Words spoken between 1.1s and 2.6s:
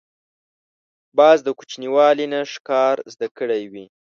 باز د کوچنیوالي نه